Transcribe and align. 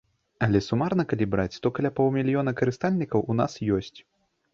Але 0.45 0.59
сумарна 0.67 1.03
калі 1.11 1.27
браць, 1.33 1.59
то 1.65 1.71
каля 1.79 1.91
паўмільёна 1.99 2.53
карыстальнікаў 2.61 3.27
у 3.35 3.37
нас 3.41 3.53
ёсць. 3.77 3.93